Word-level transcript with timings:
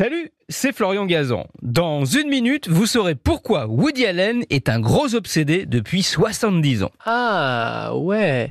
Salut, 0.00 0.30
c'est 0.48 0.74
Florian 0.74 1.04
Gazan. 1.04 1.46
Dans 1.60 2.06
une 2.06 2.30
minute, 2.30 2.70
vous 2.70 2.86
saurez 2.86 3.14
pourquoi 3.14 3.66
Woody 3.66 4.06
Allen 4.06 4.44
est 4.48 4.70
un 4.70 4.80
gros 4.80 5.14
obsédé 5.14 5.66
depuis 5.66 6.02
70 6.02 6.84
ans. 6.84 6.90
Ah, 7.04 7.90
ouais. 7.94 8.48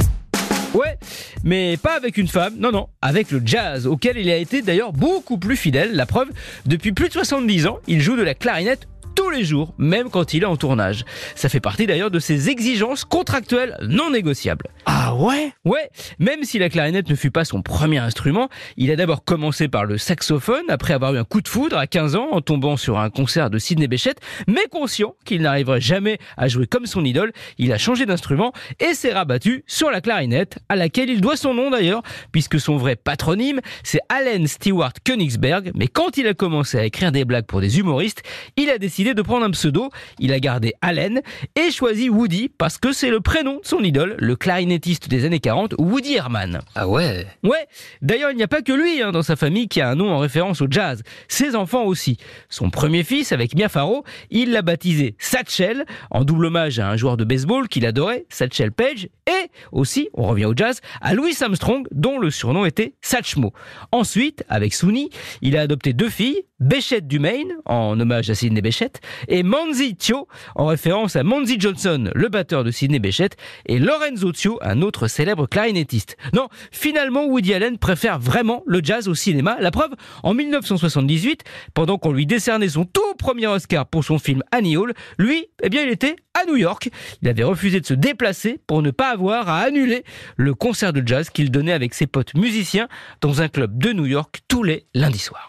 Ouais, 0.76 1.00
mais 1.44 1.78
pas 1.78 1.96
avec 1.96 2.18
une 2.18 2.28
femme, 2.28 2.54
non, 2.60 2.72
non, 2.72 2.90
avec 3.02 3.32
le 3.32 3.42
jazz, 3.44 3.88
auquel 3.88 4.20
il 4.20 4.30
a 4.30 4.36
été 4.36 4.62
d'ailleurs 4.62 4.94
beaucoup 4.94 5.40
plus 5.40 5.58
fidèle. 5.58 5.96
La 5.96 6.06
preuve, 6.06 6.30
depuis 6.68 6.92
plus 6.92 7.08
de 7.08 7.14
70 7.14 7.66
ans, 7.66 7.80
il 7.88 8.00
joue 8.00 8.16
de 8.16 8.22
la 8.22 8.36
clarinette 8.36 8.88
tous 9.20 9.30
les 9.30 9.44
jours, 9.44 9.74
même 9.78 10.10
quand 10.10 10.34
il 10.34 10.44
est 10.44 10.46
en 10.46 10.56
tournage. 10.56 11.04
Ça 11.36 11.50
fait 11.50 11.60
partie 11.60 11.86
d'ailleurs 11.86 12.10
de 12.10 12.20
ses 12.20 12.50
exigences 12.50 13.04
contractuelles 13.04 13.76
non 13.82 14.12
négociables. 14.12 14.68
Ah 14.86 15.14
ouais? 15.14 15.52
Ouais, 15.66 15.90
même 16.20 16.46
si 16.46 16.58
la 16.58 16.70
clarinette 16.70 17.10
ne 17.10 17.16
fut 17.16 17.30
pas 17.30 17.44
son 17.44 17.62
premier 17.62 17.98
instrument, 17.98 18.48
il 18.78 18.92
a 18.92 18.96
d'abord 18.96 19.26
commencé 19.26 19.68
par 19.68 19.84
le 19.84 19.98
saxophone 19.98 20.64
après 20.70 20.94
avoir 20.94 21.14
eu 21.16 21.18
un 21.18 21.26
coup 21.26 21.42
de 21.42 21.50
foudre 21.50 21.78
à 21.78 21.86
15 21.86 22.16
ans 22.16 22.30
en 22.32 22.40
tombant 22.40 22.78
sur 22.78 22.98
un 22.98 23.10
concert 23.10 23.50
de 23.50 23.58
Sidney 23.60 23.90
Bechet, 23.90 24.16
mais 24.48 24.68
conscient 24.72 25.16
qu'il 25.26 25.42
n'arriverait 25.42 25.82
jamais 25.82 26.18
à 26.38 26.48
jouer 26.48 26.66
comme 26.66 26.86
son 26.86 27.04
idole, 27.04 27.34
il 27.58 27.74
a 27.74 27.78
changé 27.78 28.06
d'instrument 28.06 28.54
et 28.80 28.94
s'est 28.94 29.12
rabattu 29.12 29.66
sur 29.68 29.92
la 29.92 30.00
clarinette, 30.00 30.60
à 30.70 30.78
laquelle 30.78 31.10
il 31.10 31.20
doit 31.20 31.36
son 31.36 31.54
nom 31.54 31.72
d'ailleurs, 31.72 32.04
puisque 32.32 32.58
son 32.58 32.78
vrai 32.78 32.96
patronyme, 32.96 33.60
c'est 33.84 34.00
Allen 34.08 34.48
Stewart 34.48 34.94
Königsberg, 35.04 35.72
mais 35.76 35.90
quand 35.90 36.16
il 36.16 36.26
a 36.26 36.34
commencé 36.34 36.78
à 36.78 36.86
écrire 36.86 37.12
des 37.12 37.26
blagues 37.26 37.48
pour 37.48 37.60
des 37.60 37.80
humoristes, 37.80 38.24
il 38.56 38.70
a 38.70 38.78
décidé 38.78 39.09
de 39.14 39.22
prendre 39.22 39.46
un 39.46 39.52
pseudo. 39.52 39.90
Il 40.20 40.34
a 40.34 40.40
gardé 40.40 40.74
Allen 40.82 41.22
et 41.56 41.72
choisi 41.72 42.10
Woody 42.10 42.50
parce 42.50 42.78
que 42.78 42.92
c'est 42.92 43.10
le 43.10 43.22
prénom 43.22 43.56
de 43.56 43.66
son 43.66 43.80
idole, 43.84 44.16
le 44.20 44.36
clarinettiste 44.36 45.10
des 45.10 45.26
années 45.26 45.40
40, 45.40 45.76
Woody 45.78 46.16
Herman. 46.16 46.62
Ah 46.76 46.88
ouais 46.88 47.28
Ouais, 47.44 47.68
d'ailleurs 48.02 48.32
il 48.32 48.38
n'y 48.38 48.44
a 48.44 48.48
pas 48.48 48.62
que 48.62 48.74
lui 48.74 49.02
hein, 49.02 49.12
dans 49.12 49.24
sa 49.24 49.36
famille 49.36 49.68
qui 49.68 49.82
a 49.82 49.90
un 49.90 49.96
nom 49.96 50.10
en 50.12 50.20
référence 50.20 50.62
au 50.62 50.68
jazz, 50.70 51.04
ses 51.28 51.56
enfants 51.56 51.84
aussi. 51.84 52.18
Son 52.50 52.70
premier 52.70 53.04
fils 53.04 53.32
avec 53.32 53.56
Mia 53.56 53.70
Farrow, 53.70 54.04
il 54.30 54.52
l'a 54.52 54.62
baptisé 54.62 55.16
Satchel, 55.20 55.86
en 56.12 56.24
double 56.24 56.46
hommage 56.46 56.80
à 56.80 56.90
un 56.90 56.98
joueur 56.98 57.18
de 57.18 57.24
baseball 57.24 57.68
qu'il 57.68 57.86
adorait, 57.86 58.26
Satchel 58.30 58.72
Page, 58.72 59.10
et 59.28 59.50
aussi, 59.72 60.10
on 60.14 60.28
revient 60.28 60.46
au 60.46 60.54
jazz, 60.56 60.82
à 61.02 61.14
Louis 61.14 61.36
Armstrong 61.42 61.88
dont 61.92 62.20
le 62.20 62.32
surnom 62.32 62.66
était 62.66 62.94
Satchmo. 63.02 63.54
Ensuite, 63.92 64.44
avec 64.50 64.74
Souni, 64.74 65.10
il 65.42 65.58
a 65.58 65.62
adopté 65.62 65.94
deux 65.94 66.10
filles, 66.10 66.44
Béchette 66.60 67.08
du 67.08 67.20
Maine, 67.20 67.54
en 67.66 67.98
hommage 68.00 68.30
à 68.30 68.36
Sidney 68.36 68.62
Béchette, 68.62 68.89
et 69.28 69.44
Manzi 69.44 69.96
Tio, 69.96 70.28
en 70.56 70.68
référence 70.68 71.16
à 71.16 71.24
Manzi 71.24 71.60
Johnson, 71.60 72.12
le 72.14 72.30
batteur 72.30 72.64
de 72.64 72.72
Sidney 72.72 73.00
Bechet, 73.00 73.30
et 73.66 73.80
Lorenzo 73.80 74.32
Tio, 74.32 74.60
un 74.62 74.82
autre 74.82 75.08
célèbre 75.08 75.48
clarinettiste. 75.48 76.18
Non, 76.34 76.48
finalement, 76.72 77.26
Woody 77.26 77.54
Allen 77.54 77.78
préfère 77.78 78.20
vraiment 78.20 78.64
le 78.66 78.82
jazz 78.84 79.08
au 79.08 79.16
cinéma. 79.16 79.58
La 79.60 79.72
preuve, 79.72 79.92
en 80.24 80.34
1978, 80.34 81.44
pendant 81.74 81.98
qu'on 81.98 82.12
lui 82.12 82.26
décernait 82.26 82.70
son 82.70 82.86
tout 82.86 83.14
premier 83.18 83.48
Oscar 83.48 83.86
pour 83.86 84.04
son 84.04 84.20
film 84.20 84.44
Annie 84.52 84.78
Hall, 84.78 84.94
lui, 85.18 85.48
eh 85.64 85.70
bien, 85.70 85.84
il 85.84 85.90
était 85.90 86.16
à 86.34 86.46
New 86.46 86.56
York. 86.56 86.90
Il 87.22 87.28
avait 87.28 87.44
refusé 87.44 87.80
de 87.80 87.86
se 87.86 87.94
déplacer 87.94 88.60
pour 88.68 88.82
ne 88.82 88.92
pas 88.92 89.10
avoir 89.10 89.50
à 89.50 89.60
annuler 89.60 90.04
le 90.38 90.54
concert 90.54 90.94
de 90.94 91.06
jazz 91.06 91.30
qu'il 91.30 91.52
donnait 91.52 91.74
avec 91.74 91.94
ses 91.94 92.08
potes 92.08 92.34
musiciens 92.36 92.88
dans 93.22 93.42
un 93.42 93.48
club 93.48 93.78
de 93.78 93.94
New 93.94 94.06
York 94.06 94.40
tous 94.48 94.64
les 94.64 94.86
lundis 94.94 95.20
soirs. 95.20 95.49